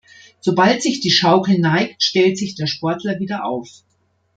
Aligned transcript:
Sobald 0.39 0.81
sich 0.81 0.99
die 0.99 1.11
Schaukel 1.11 1.59
neigt, 1.59 2.01
stellt 2.01 2.35
sich 2.35 2.55
der 2.55 2.65
Sportler 2.65 3.19
wieder 3.19 3.45
auf. 3.45 3.69